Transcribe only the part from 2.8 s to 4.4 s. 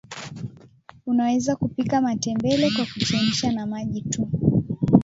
kuchemsha na maji tu